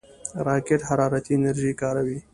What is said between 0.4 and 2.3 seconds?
راکټ حرارتي انرژي کاروي